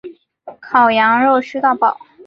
[0.59, 1.95] 烤羊肉吃到饱